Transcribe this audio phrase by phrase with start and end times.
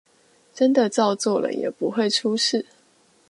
[0.51, 2.65] 真的照做了也不會出事